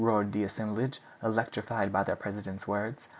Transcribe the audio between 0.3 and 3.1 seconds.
the assemblage, electrified by their president's words.